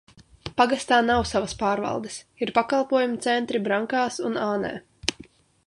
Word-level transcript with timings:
Pagastā 0.61 0.97
nav 1.09 1.21
savas 1.31 1.53
pārvaldes, 1.59 2.17
ir 2.45 2.53
pakalpojumu 2.57 3.21
centri 3.27 3.63
Brankās 3.69 4.21
un 4.31 4.43
Ānē. 4.47 4.73